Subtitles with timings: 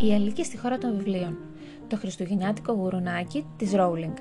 [0.00, 1.36] Η Αλίκη στη χώρα των βιβλίων.
[1.88, 4.12] Το χριστουγεννιάτικο γουρουνάκι της Rowling.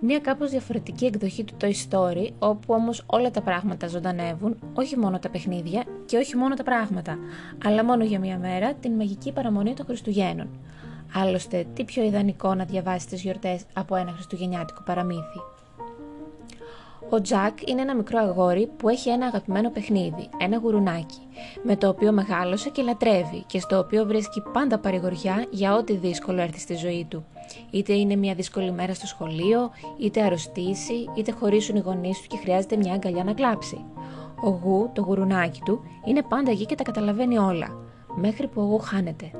[0.00, 5.18] Μια κάπως διαφορετική εκδοχή του Toy Story, όπου όμως όλα τα πράγματα ζωντανεύουν, όχι μόνο
[5.18, 7.18] τα παιχνίδια και όχι μόνο τα πράγματα,
[7.64, 10.48] αλλά μόνο για μια μέρα την μαγική παραμονή των Χριστουγέννων.
[11.14, 15.40] Άλλωστε, τι πιο ιδανικό να διαβάσεις τις γιορτές από ένα χριστουγεννιάτικο παραμύθι.
[17.14, 21.20] Ο Τζακ είναι ένα μικρό αγόρι που έχει ένα αγαπημένο παιχνίδι, ένα γουρουνάκι,
[21.62, 26.40] με το οποίο μεγάλωσε και λατρεύει και στο οποίο βρίσκει πάντα παρηγοριά για ό,τι δύσκολο
[26.40, 27.24] έρθει στη ζωή του.
[27.70, 32.36] Είτε είναι μια δύσκολη μέρα στο σχολείο, είτε αρρωστήσει, είτε χωρίσουν οι γονείς του και
[32.36, 33.84] χρειάζεται μια αγκαλιά να κλάψει.
[34.44, 37.83] Ο Γου, το γουρουνάκι του, είναι πάντα εκεί και τα καταλαβαίνει όλα
[38.16, 39.30] μέχρι που εγώ χάνεται.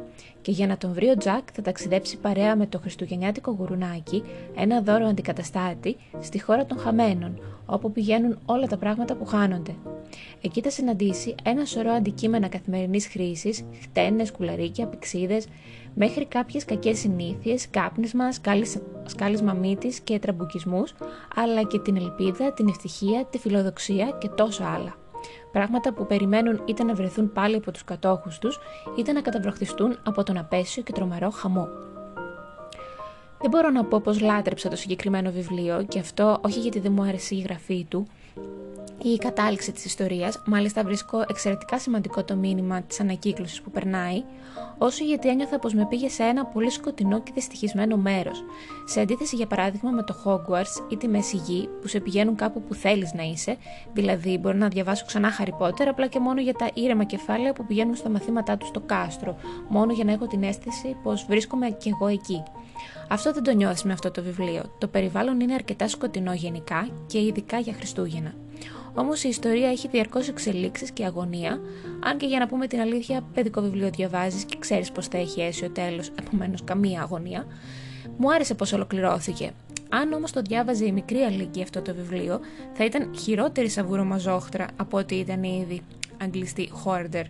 [0.43, 4.23] Και για να τον βρει ο Τζακ θα ταξιδέψει παρέα με το χριστουγεννιάτικο γουρουνάκι,
[4.57, 9.75] ένα δώρο αντικαταστάτη, στη χώρα των χαμένων, όπου πηγαίνουν όλα τα πράγματα που χάνονται.
[10.41, 15.47] Εκεί θα συναντήσει ένα σωρό αντικείμενα καθημερινής χρήσης, χτένες, κουλαρίκια, πηξίδες,
[15.95, 18.29] μέχρι κάποιες κακές συνήθειες, κάπνισμα,
[19.05, 20.95] σκάλισμα μύτης και τραμπουκισμούς,
[21.35, 25.03] αλλά και την ελπίδα, την ευτυχία, τη φιλοδοξία και τόσα άλλα
[25.53, 28.59] πράγματα που περιμένουν είτε να βρεθούν πάλι από τους κατόχους τους,
[28.99, 31.69] είτε να καταβροχθιστούν από τον απέσιο και τρομερό χαμό.
[33.41, 37.03] Δεν μπορώ να πω πως λάτρεψα το συγκεκριμένο βιβλίο και αυτό όχι γιατί δεν μου
[37.03, 38.64] άρεσε η γραφή του, ή
[39.03, 44.23] η κατάληξη της ιστορίας, μάλιστα βρίσκω εξαιρετικά σημαντικό το μήνυμα της ανακύκλωσης που περνάει,
[44.79, 48.45] όσο γιατί ένιωθα πως με πήγε σε ένα πολύ σκοτεινό και δυστυχισμένο μέρος.
[48.85, 52.63] Σε αντίθεση για παράδειγμα με το Hogwarts ή τη Μέση Γη που σε πηγαίνουν κάπου
[52.63, 53.57] που θέλεις να είσαι,
[53.93, 57.67] δηλαδή μπορεί να διαβάσω ξανά Harry Potter απλά και μόνο για τα ήρεμα κεφάλαια που
[57.67, 59.37] πηγαίνουν στα μαθήματά τους στο κάστρο,
[59.69, 62.43] μόνο για να έχω την αίσθηση πως βρίσκομαι κι εγώ εκεί.
[63.09, 64.63] Αυτό δεν το νιώθεις με αυτό το βιβλίο.
[64.79, 68.35] Το περιβάλλον είναι αρκετά σκοτεινό γενικά και ειδικά για Χριστούγεννα.
[68.95, 71.61] Όμως η ιστορία έχει διαρκώς εξελίξεις και αγωνία,
[72.05, 75.41] αν και για να πούμε την αλήθεια, παιδικό βιβλίο διαβάζεις και ξέρεις πώ θα έχει
[75.41, 77.47] αίσιο τέλος, επομένως καμία αγωνία.
[78.17, 79.51] Μου άρεσε πώ ολοκληρώθηκε.
[79.89, 82.41] Αν όμως το διάβαζε η μικρή Αλίκη αυτό το βιβλίο,
[82.73, 85.81] θα ήταν χειρότερη σαβουρομαζόχτρα από ότι ήταν ήδη
[86.23, 87.25] αγγλιστή Hoarder.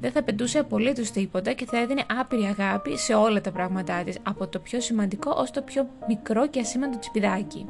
[0.00, 4.18] Δεν θα πετούσε απολύτως τίποτα και θα έδινε άπειρη αγάπη σε όλα τα πράγματά της,
[4.22, 7.66] από το πιο σημαντικό ως το πιο μικρό και ασήμαντο τσιπιδάκι.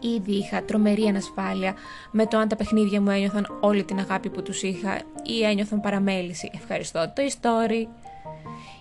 [0.00, 1.74] Ήδη είχα τρομερή ανασφάλεια
[2.10, 5.80] με το αν τα παιχνίδια μου ένιωθαν όλη την αγάπη που τους είχα ή ένιωθαν
[5.80, 6.50] παραμέληση.
[6.54, 7.86] Ευχαριστώ το story.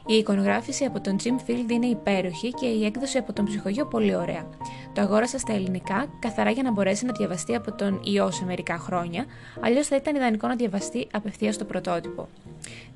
[0.10, 4.16] Η εικονογράφηση από τον Jim Field είναι υπέροχη και η έκδοση από τον ψυχογείο πολύ
[4.16, 4.50] ωραία.
[4.94, 8.78] Το αγόρασα στα ελληνικά, καθαρά για να μπορέσει να διαβαστεί από τον ιό σε μερικά
[8.78, 9.26] χρόνια,
[9.60, 12.28] αλλιώς θα ήταν ιδανικό να διαβαστεί απευθείας στο πρωτότυπο.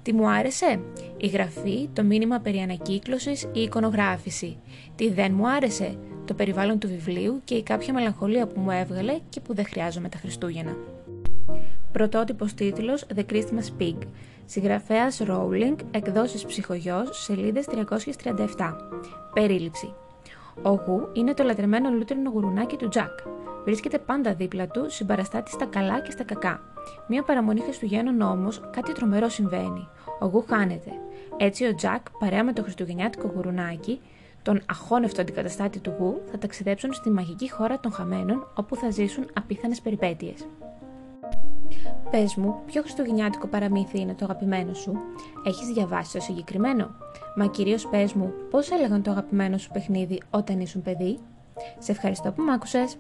[0.04, 0.80] Τι μου άρεσε;
[1.18, 4.58] Η γραφή, το μήνυμα περί ανακύκλωσης, η εικονογράφηση.
[4.96, 5.98] Τι δεν μου άρεσε;
[6.32, 10.10] Το περιβάλλον του βιβλίου και η κάποια μελαγχολία που μου έβγαλε και που δεν χρειάζομαι
[10.10, 10.76] τα Χριστούγεννα.
[11.92, 13.98] Πρωτότυπος τίτλος The Christmas Pig.
[14.46, 18.76] Συγγραφέας Rowling, εκδόσει ψυχογειό, σελίδες 337.
[19.34, 19.94] Περίληψη.
[20.62, 23.20] Ο Γου είναι το λατρεμένο λούτρινο γουρουνάκι του Τζακ.
[23.64, 26.60] Βρίσκεται πάντα δίπλα του, συμπαραστάτης στα καλά και στα κακά.
[27.08, 29.88] Μία παραμονή Χριστουγέννων όμως κάτι τρομερό συμβαίνει.
[30.20, 30.92] Ο Γου χάνεται.
[31.38, 34.00] Έτσι ο Τζακ, παρέα με το χριστουγεννιάτικο γουρουνάκι,
[34.42, 39.30] τον αχώνευτο αντικαταστάτη του Γου θα ταξιδέψουν στη μαγική χώρα των χαμένων όπου θα ζήσουν
[39.34, 40.48] απίθανες περιπέτειες.
[42.12, 44.98] Πες μου, ποιο χριστουγεννιάτικο παραμύθι είναι το αγαπημένο σου;
[45.46, 46.90] Έχεις διαβάσει το συγκεκριμένο;
[47.36, 51.20] Μα κυρίως πες μου, πώς έλεγαν το αγαπημένο σου παιχνίδι όταν ήσουν παιδί;
[51.80, 52.98] Σε ευχαριστώ που μ' άκουσες.